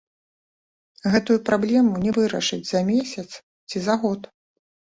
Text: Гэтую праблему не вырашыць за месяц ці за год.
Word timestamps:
Гэтую 1.15 1.37
праблему 1.51 1.93
не 2.05 2.11
вырашыць 2.17 2.61
за 2.73 2.81
месяц 2.91 3.29
ці 3.69 3.77
за 3.91 3.95
год. 4.07 4.21